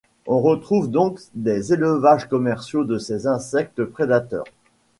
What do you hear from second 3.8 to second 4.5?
prédateurs.